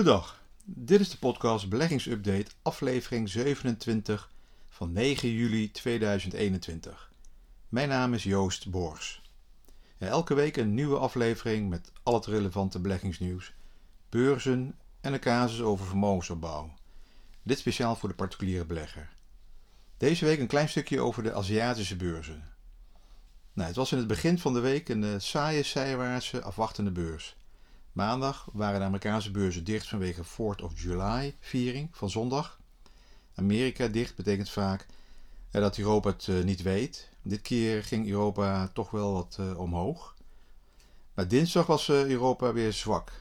[0.00, 4.30] Goedendag, dit is de podcast Beleggingsupdate, aflevering 27
[4.68, 7.12] van 9 juli 2021.
[7.68, 9.22] Mijn naam is Joost Boors.
[9.98, 13.52] elke week een nieuwe aflevering met al het relevante beleggingsnieuws,
[14.08, 16.74] beurzen en een casus over vermogensopbouw.
[17.42, 19.08] Dit speciaal voor de particuliere belegger.
[19.96, 22.48] Deze week een klein stukje over de Aziatische beurzen.
[23.52, 27.38] Nou, het was in het begin van de week een uh, saaie zijwaartse afwachtende beurs.
[27.92, 32.60] Maandag waren de Amerikaanse beurzen dicht vanwege 4th of July viering van zondag.
[33.34, 34.86] Amerika dicht betekent vaak
[35.50, 37.08] eh, dat Europa het eh, niet weet.
[37.22, 40.16] Dit keer ging Europa toch wel wat uh, omhoog.
[41.14, 43.12] Maar dinsdag was Europa weer zwak.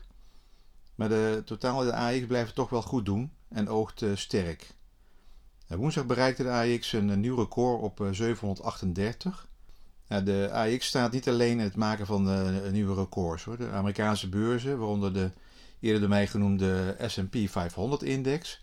[0.95, 4.75] Maar de totale de AX blijft toch wel goed doen en oogt sterk.
[5.67, 9.48] woensdag bereikte de AX een nieuw record op 738
[10.09, 13.43] de AX staat niet alleen in het maken van uh, nieuwe records.
[13.43, 13.57] Hoor.
[13.57, 15.31] De Amerikaanse beurzen, waaronder de
[15.79, 18.61] eerder door mij genoemde SP 500-index,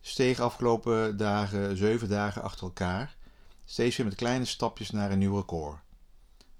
[0.00, 3.16] steeg afgelopen dagen, zeven dagen achter elkaar,
[3.64, 5.78] steeds weer met kleine stapjes naar een nieuw record.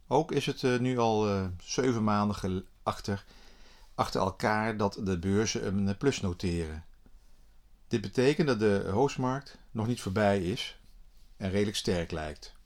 [0.06, 3.24] Ook is het uh, nu al uh, zeven maanden achter,
[3.94, 6.84] achter elkaar dat de beurzen een plus noteren.
[7.88, 10.78] Dit betekent dat de hoofdmarkt nog niet voorbij is
[11.36, 12.58] en redelijk sterk lijkt.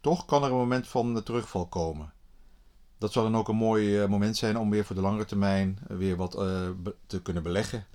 [0.00, 2.12] Toch kan er een moment van terugval komen.
[2.98, 5.78] Dat zal dan ook een mooi eh, moment zijn om weer voor de langere termijn
[5.88, 6.68] eh, weer wat uh,
[7.06, 7.86] te kunnen beleggen.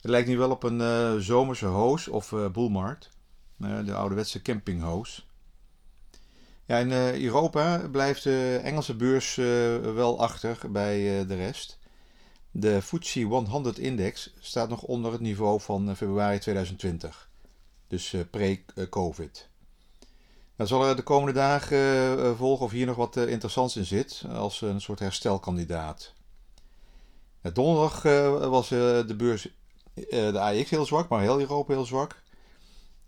[0.00, 3.10] Het lijkt nu wel op een zomerse hoos of boelmarkt.
[3.56, 5.26] de ouderwetse campinghoos.
[6.66, 9.34] Ja, in Europa blijft de Engelse beurs
[9.94, 11.78] wel achter bij de rest.
[12.50, 17.30] De FTSE 100 index staat nog onder het niveau van februari 2020.
[17.86, 19.48] Dus pre-COVID.
[20.58, 21.78] Nou, zal er de komende dagen
[22.18, 26.12] uh, volgen of hier nog wat uh, interessants in zit, als een soort herstelkandidaat.
[27.52, 28.02] Donderdag
[28.48, 29.48] was de beurs,
[29.94, 32.22] de AX heel zwak, maar heel Europa heel zwak.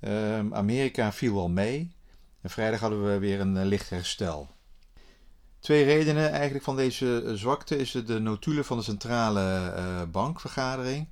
[0.00, 1.94] Ehm, Amerika viel wel mee.
[2.40, 4.48] En vrijdag hadden we weer een licht herstel.
[5.58, 11.08] Twee redenen eigenlijk van deze zwakte is de notulen van de centrale bankvergadering.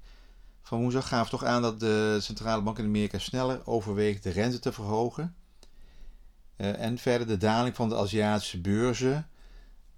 [0.62, 4.58] Van woensdag gaven toch aan dat de centrale bank in Amerika sneller overweegt de rente
[4.58, 5.36] te verhogen.
[6.58, 9.28] Eh, en verder de daling van de Aziatische beurzen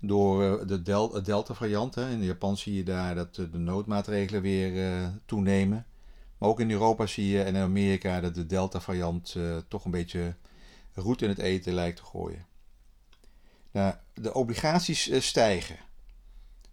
[0.00, 1.96] door uh, de del Delta-variant.
[1.96, 5.86] In Japan zie je daar dat de noodmaatregelen weer toenemen.
[6.38, 9.36] Maar ook in Europa zie je en in Amerika dat de Delta-variant
[9.68, 10.34] toch een beetje
[10.94, 12.46] roet in het eten lijkt te gooien.
[13.70, 15.76] Nou, de obligaties stijgen.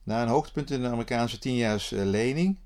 [0.03, 2.57] Na een hoogtepunt in de Amerikaanse 10-jaars lening.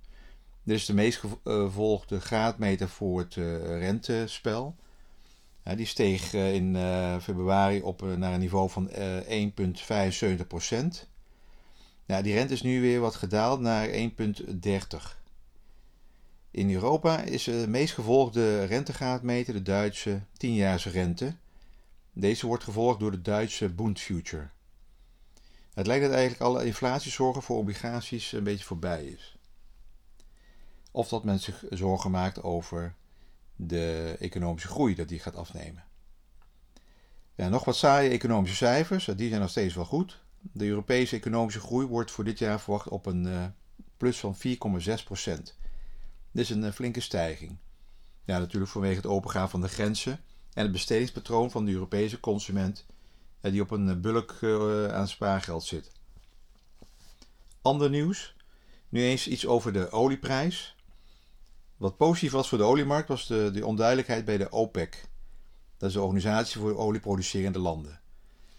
[0.64, 4.76] Dit is de meest gevolgde graadmeter voor het rentespel
[5.64, 11.10] die steeg eh, in eh, februari op, eh, naar een niveau van 1,75 procent.
[12.06, 15.20] Nou, die rente is nu weer wat gedaald naar 1,30.
[16.52, 21.36] In Europa is de meest gevolgde rentegraadmeter de Duitse 10-jaarse rente.
[22.14, 24.50] Deze wordt gevolgd door de Duitse Bund Future.
[25.74, 29.38] Het lijkt dat eigenlijk alle inflatiezorgen voor obligaties een beetje voorbij is.
[30.92, 32.96] Of dat men zich zorgen maakt over
[33.68, 35.84] de economische groei dat die gaat afnemen.
[37.36, 40.22] Nog wat saaie economische cijfers, die zijn nog steeds wel goed.
[40.40, 43.46] De Europese economische groei wordt voor dit jaar verwacht op een uh,
[43.98, 45.58] plus van 4,6 procent.
[46.32, 47.58] Dit is een uh, flinke stijging.
[48.24, 50.20] Ja, natuurlijk vanwege het opengaan van de grenzen
[50.54, 52.86] en het bestedingspatroon van de Europese consument
[53.42, 54.44] uh, die op een bulk
[54.92, 55.92] aan spaargeld zit.
[57.62, 58.36] Ander nieuws.
[58.90, 60.76] Nu eens iets over de olieprijs.
[61.82, 65.06] Wat positief was voor de oliemarkt was de, de onduidelijkheid bij de OPEC.
[65.78, 68.00] Dat is de organisatie voor olieproducerende landen.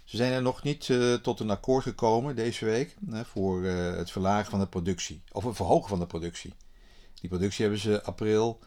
[0.04, 4.10] Ze zijn er nog niet uh, tot een akkoord gekomen deze week voor uh, het
[4.10, 6.54] verlagen van de productie, of het verhogen van de productie.
[7.20, 8.58] Die productie hebben ze april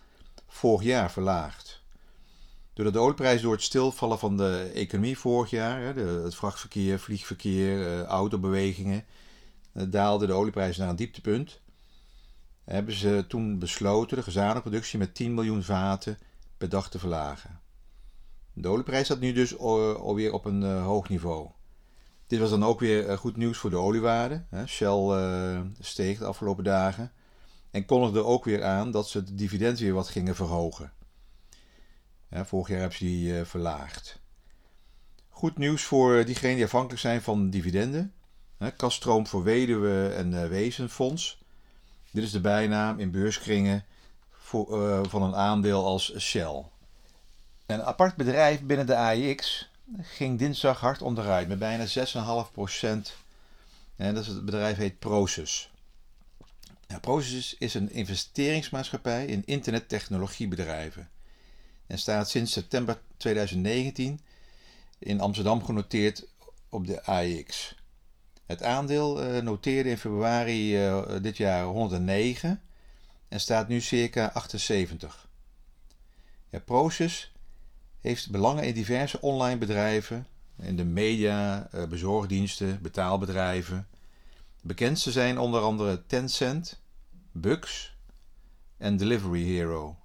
[0.48, 1.82] vorig jaar verlaagd.
[2.74, 8.04] Doordat de olieprijs door het stilvallen van de economie vorig jaar, het vrachtverkeer, vliegverkeer, uh,
[8.04, 9.06] autobewegingen,
[9.72, 11.64] daalde de olieprijs naar een dieptepunt
[12.66, 16.18] hebben ze toen besloten de gezamenlijke productie met 10 miljoen vaten
[16.58, 17.60] per dag te verlagen.
[18.54, 21.50] De olieprijs staat nu dus alweer op een uh, hoog niveau.
[22.28, 24.46] Dit was dan ook weer uh, goed nieuws voor de oliewaarde.
[24.66, 27.12] Shell uh, steeg de afgelopen dagen
[27.72, 30.92] en kondigde ook weer aan dat ze het dividend weer wat gingen verhogen.
[32.32, 34.22] vorig jaar hebben ze die verlaagd.
[35.30, 38.14] Goed nieuws voor diegenen die afhankelijk zijn van dividenden.
[38.76, 41.44] Kaststroom voor weduwe en wezenfonds
[42.16, 43.86] dit is de bijnaam in beurskringen
[44.32, 46.64] voor, uh, van een aandeel als Shell.
[47.66, 49.70] Een apart bedrijf binnen de AIX
[50.02, 53.14] ging dinsdag hard onderuit met bijna 6,5%.
[53.96, 55.72] En dat is het bedrijf heet Proces.
[56.88, 61.10] Ja, Proces is een investeringsmaatschappij in internettechnologiebedrijven
[61.88, 64.20] en staat sinds september 2019
[65.00, 66.28] in Amsterdam genoteerd
[66.70, 67.76] op de AEX.
[68.46, 72.62] Het aandeel uh, noteerde in februari uh, dit jaar 109
[73.28, 75.28] en staat nu circa 78.
[76.50, 77.34] Ja, Proces
[78.00, 80.28] heeft belangen in diverse online bedrijven,
[80.62, 83.88] in de media, uh, bezorgdiensten, betaalbedrijven.
[84.62, 86.82] Bekendste zijn onder andere Tencent,
[87.32, 87.98] Bugs
[88.78, 89.98] en Delivery Hero.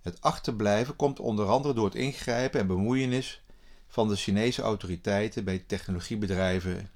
[0.00, 3.42] Het achterblijven komt onder andere door het ingrijpen en bemoeienis
[3.88, 6.90] van de Chinese autoriteiten bij technologiebedrijven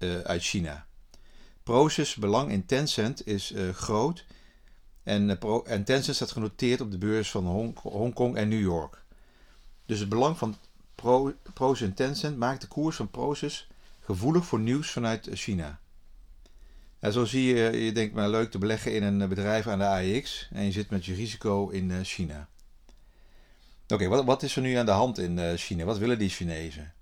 [0.00, 0.86] uh, uit China.
[1.62, 4.24] Proces belang in Tencent is uh, groot
[5.02, 9.04] en, Pro en, Tencent staat genoteerd op de beurs van Hongkong Hong en New York.
[9.86, 10.56] Dus het belang van
[10.94, 13.68] Pro Proces en Tencent maakt de koers van Proces
[14.00, 15.80] gevoelig voor nieuws vanuit China.
[17.00, 19.84] Ja, zo zie je, je denkt maar leuk te beleggen in een bedrijf aan de
[19.84, 22.48] AEX en je zit met je risico in China.
[23.88, 25.84] Oké, wat, wat, is er nu aan de hand in China?
[25.84, 26.92] Wat willen die Chinezen?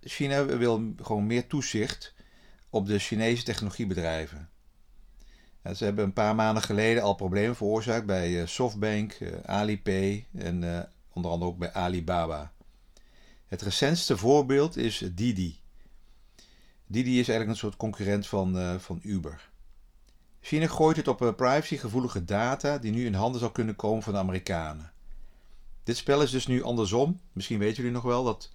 [0.00, 2.14] China wil gewoon meer toezicht
[2.70, 4.50] op de Chinese technologiebedrijven.
[5.74, 10.76] Ze hebben een paar maanden geleden al problemen veroorzaakt bij eh, Softbank, eh, Alipay en
[10.76, 10.82] eh,
[11.12, 12.52] onder andere ook bij Alibaba.
[13.46, 15.60] Het recentste voorbeeld is Didi.
[16.86, 19.50] Didi is eigenlijk een soort concurrent van, van Uber.
[20.40, 24.18] China gooit het op privacygevoelige data die nu in handen zou kunnen komen van de
[24.18, 24.92] Amerikanen.
[25.84, 27.20] Dit spel is dus nu andersom.
[27.32, 28.50] Misschien weten jullie nog wel dat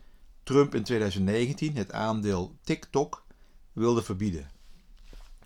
[0.48, 3.26] Trump in 2019 het aandeel TikTok
[3.74, 4.50] wilde verbieden.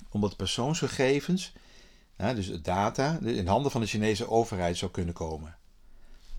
[0.09, 1.53] Omdat persoonsgegevens,
[2.17, 5.57] dus data, in handen van de Chinese overheid zou kunnen komen.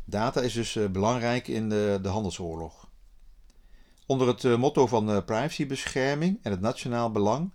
[0.04, 2.88] Data is dus eh, belangrijk in de, de handelsoorlog.
[4.06, 7.50] Onder het eh, motto van eh, privacybescherming en het nationaal belang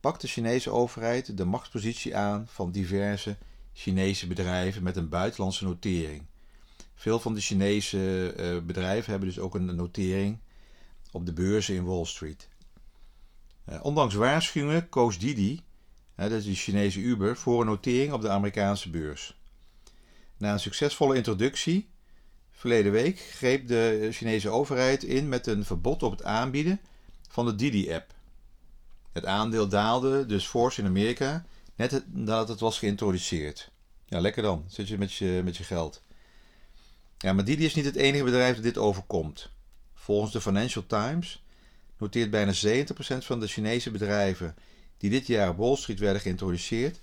[0.00, 3.36] pakt de Chinese overheid de machtspositie aan van diverse
[3.72, 6.26] Chinese bedrijven met een buitenlandse notering
[6.98, 10.38] veel van de Chinese uh, bedrijven hebben dus ook een notering
[11.12, 12.48] op de beurzen in Wall Street.
[13.68, 15.62] Uh, ondanks waarschuwingen koos Didi,
[16.14, 19.36] dat is de Chinese Uber, voor een notering op de Amerikaanse beurs.
[20.36, 21.88] Na een succesvolle introductie
[22.50, 26.80] verleden week greep de Chinese overheid in met een verbod op het aanbieden
[27.28, 28.14] van de Didi-app.
[29.12, 31.44] Het aandeel daalde dus fors in Amerika
[31.76, 33.70] net nadat het was geïntroduceerd.
[34.06, 34.64] Ja, lekker dan.
[34.68, 36.02] Zit je met je, met je geld.
[37.18, 39.50] Ja, maar Didi is niet het enige bedrijf dat dit overkomt.
[39.94, 41.42] Volgens de Financial Times
[41.98, 42.86] noteert bijna 70%
[43.18, 44.54] van de Chinese bedrijven
[44.98, 47.00] die dit jaar op Wall Street werden geïntroduceerd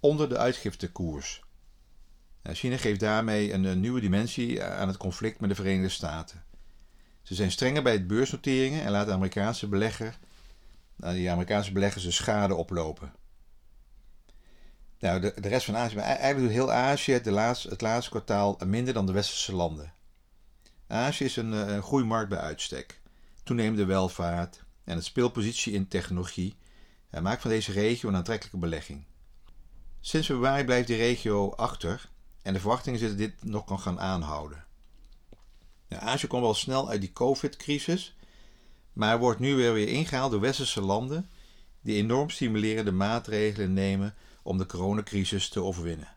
[0.00, 1.42] onder de uitgiftekoers.
[2.52, 6.44] China geeft daarmee een, nieuwe dimensie aan het conflict met de Verenigde Staten.
[7.22, 9.68] Ze zijn strenger bij het beursnoteringen en laten Amerikaanse
[10.96, 13.12] die Amerikaanse beleggers de schade oplopen.
[15.04, 17.34] Nou, de, de rest van Azië, maar eigenlijk doet heel Azië de
[17.68, 19.92] het laatste kwartaal minder dan de westerse landen.
[20.86, 23.00] Azië is een, eh, een groeimarkt bij uitstek.
[23.42, 26.56] Toenemende welvaart en het speelpositie in technologie
[27.10, 29.04] ja, maakt van deze regio een aantrekkelijke belegging.
[30.00, 32.10] Sinds februari blijft die regio achter
[32.42, 34.64] en de verwachtingen is dat dit nog kan gaan aanhouden.
[35.88, 38.16] Nou, Azië komt wel snel uit die COVID-crisis,
[38.92, 41.30] maar wordt nu weer weer ingehaald door westerse landen
[41.80, 46.08] die enorm stimulerende maatregelen nemen om de coronacrisis te overwinnen.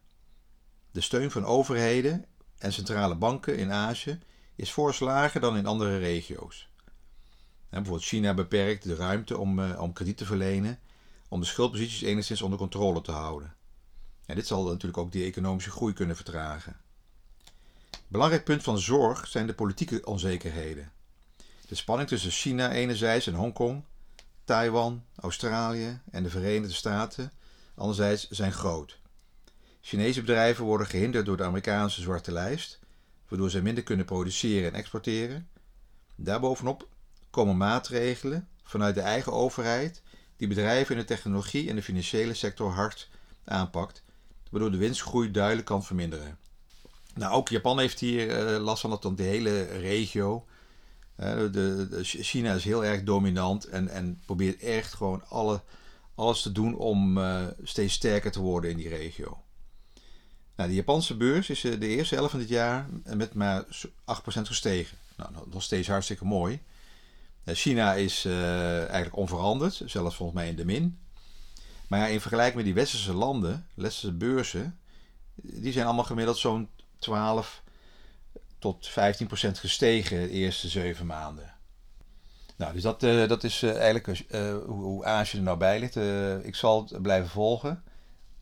[0.92, 2.26] De steun van overheden
[2.58, 4.20] en centrale banken in Azië
[4.56, 6.70] is voorslager dan in andere regio's.
[7.70, 10.80] bijvoorbeeld China beperkt de ruimte om, uh, om krediet te verlenen
[11.30, 13.56] om de schuldposities enigszins onder controle te houden.
[14.26, 16.78] En dit zal natuurlijk ook die economische groei kunnen vertragen.
[18.08, 20.92] Belangrijk punt van zorg zijn de politieke onzekerheden.
[21.68, 23.84] De spanning tussen China enerzijds en Hongkong,
[24.44, 27.32] Taiwan, Australië en de Verenigde Staten
[27.78, 29.00] anderzijds zijn groot.
[29.82, 32.80] Chinese bedrijven worden gehinderd door de Amerikaanse zwarte lijst,
[33.28, 35.48] waardoor zij minder kunnen produceren en exporteren.
[36.16, 36.88] Daarbovenop
[37.30, 40.02] komen maatregelen vanuit de eigen overheid
[40.38, 43.10] die bedrijven in de technologie en de financiële sector hard
[43.44, 44.04] aanpakt,
[44.52, 46.38] waardoor de winstgroei duidelijk kan verminderen.
[47.14, 50.46] Nou, ook Japan heeft hier uh, last van, dat de hele regio.
[51.16, 55.62] De, China is heel erg dominant en, en probeert echt gewoon alle
[56.18, 59.44] alles te doen om uh, steeds sterker te worden in die regio.
[60.56, 63.68] Nou, de Japanse beurs is uh, de eerste helft van dit jaar met maar 8%
[64.26, 64.98] gestegen.
[65.18, 66.62] Nou, nog steeds hartstikke mooi.
[67.46, 71.00] China is eigenlijk onveranderd, zelfs volgens mij in de min.
[71.88, 74.80] Maar ja, in vergelijking met die westerse landen, westerse beurzen,
[75.36, 76.70] die zijn allemaal gemiddeld zo'n
[77.00, 77.64] 12
[78.60, 78.94] tot 15%
[79.52, 81.57] gestegen de eerste zeven maanden.
[82.58, 85.80] Nou, dus dat, uh, dat is uh, eigenlijk uh, hoe, hoe Azië er nou bij
[85.80, 85.96] ligt.
[86.46, 87.84] ik zal het blijven volgen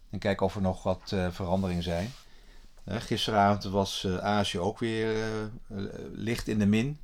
[0.09, 2.11] en kijken of er nog wat veranderingen zijn.
[2.85, 5.15] gisteravond was Azië ook weer
[6.13, 6.99] licht in de min.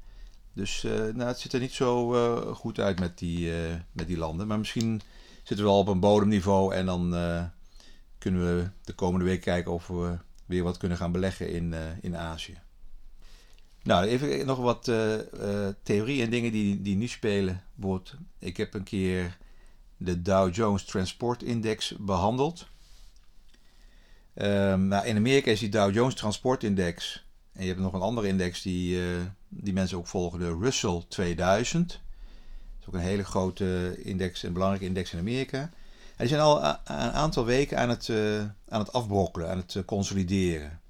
[0.53, 2.13] Dus nou, het ziet er niet zo
[2.53, 3.51] goed uit met die,
[3.91, 4.47] met die landen.
[4.47, 5.01] Maar misschien
[5.43, 7.09] zitten we al op een bodemniveau en dan
[8.17, 12.17] kunnen we de komende week kijken of we weer wat kunnen gaan beleggen in, in
[12.17, 12.57] Azië.
[13.83, 17.63] Nou, even nog wat uh, theorieën en dingen die, die nu spelen.
[17.75, 19.37] Bijvoorbeeld, ik heb een keer
[19.97, 22.67] de Dow Jones Transport Index behandeld.
[24.35, 27.25] Um, nou, in Amerika is die Dow Jones Transport Index.
[27.53, 31.03] En je hebt nog een andere index die, uh, die mensen ook volgen, de Russell
[31.07, 31.89] 2000.
[31.89, 31.99] Dat
[32.79, 35.57] is ook een hele grote index, een belangrijke index in Amerika.
[35.57, 35.71] En
[36.17, 38.09] die zijn al een aantal weken aan het,
[38.69, 40.80] aan het afbrokkelen, aan het consolideren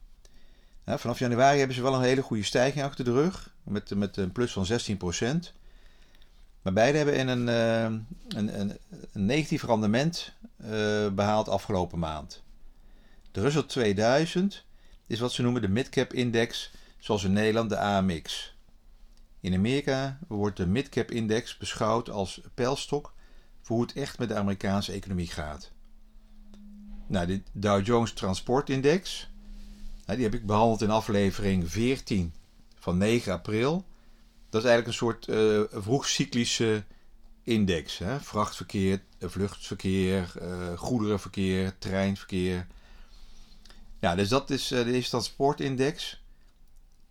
[0.86, 3.54] vanaf januari hebben ze wel een hele goede stijging achter de rug.
[3.64, 5.52] Met, met een plus van 16%.
[6.62, 8.78] Maar beide hebben in een, uh, een, een,
[9.12, 10.34] een, negatief rendement
[10.64, 10.68] uh,
[11.10, 12.44] behaald afgelopen maand.
[13.32, 14.66] De Russell 2000
[15.08, 18.56] is wat ze noemen de midcap index, zoals in Nederland de AMX.
[19.40, 23.14] In Amerika wordt de midcap index beschouwd als pijlstok
[23.62, 25.72] voor hoe het echt met de Amerikaanse economie gaat.
[27.08, 29.31] Nou, de Dow Jones Transport Index
[30.16, 32.34] die heb ik behandeld in aflevering 14
[32.80, 33.86] van 9 april.
[34.50, 36.84] Dat is eigenlijk een soort uh, vroegcyclische
[37.44, 37.98] index.
[37.98, 38.20] Hè?
[38.20, 42.68] Vrachtverkeer, eh, vluchtverkeer, uh, goederenverkeer, treinverkeer.
[44.00, 46.24] Ja, dus dat is uh, deze transportindex.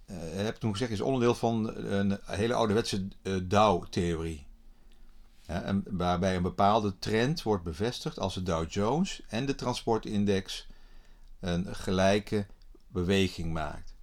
[0.07, 3.09] Uh, heb toen gezegd, is onderdeel van een hele ouderwetse
[3.43, 4.47] Dow-theorie.
[5.85, 10.67] waarbij een bepaalde trend wordt bevestigd als de Dow Jones en de transportindex
[11.41, 12.47] een gelijke
[12.93, 13.95] beweging maakt.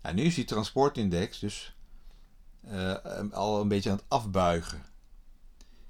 [0.00, 1.76] En nu is die transportindex dus
[2.70, 2.94] uh,
[3.32, 4.82] al een beetje aan het afbuigen.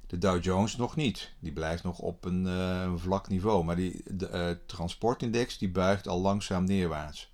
[0.07, 1.33] De Dow Jones nog niet.
[1.39, 3.65] Die blijft nog op een uh, vlak niveau.
[3.65, 7.31] Maar die, de transportindex die buigt al langzaam neerwaarts.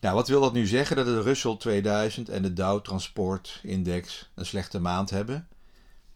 [0.00, 0.96] Nou, wat wil dat nu zeggen?
[0.96, 5.48] Dat de Russell 2000 en de Dow Transport Index een slechte maand hebben?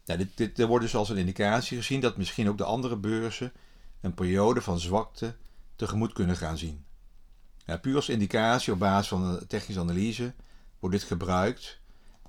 [0.05, 3.51] Nou, dit, dit, wordt dus als een indicatie gezien dat misschien ook de andere beurzen
[4.01, 5.35] een periode van zwakte
[5.75, 6.85] tegemoet kunnen gaan zien.
[7.65, 10.33] Ja, puur als indicatie op basis van een technische analyse
[10.79, 11.79] wordt dit gebruikt.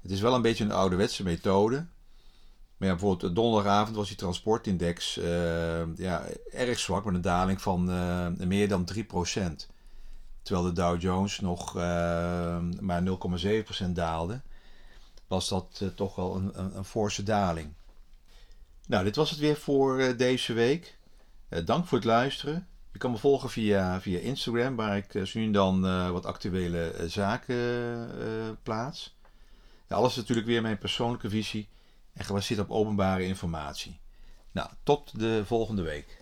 [0.02, 1.86] Het is wel een beetje een ouderwetse methode.
[2.76, 8.26] Maar bijvoorbeeld donderdagavond was die transportindex uh, ja, erg zwak met een daling van uh,
[8.28, 9.00] meer dan 3%.
[10.42, 11.74] Terwijl de Dow Jones nog
[12.80, 13.02] maar
[13.84, 14.40] 0,7% daalde,
[15.26, 17.72] was dat toch wel een, een, een, forse daling.
[18.86, 20.98] Nou, dit was het weer voor deze week.
[21.64, 22.68] dank voor het luisteren.
[22.92, 26.94] Je kan me volgen via, via Instagram, waar ik uh, nu dan uh, wat actuele
[27.00, 29.16] uh, zaken plaats.
[29.88, 31.68] Ja, alles is natuurlijk weer mijn persoonlijke visie
[32.12, 34.00] en gebaseerd op openbare informatie.
[34.52, 36.21] Nou, tot de volgende week.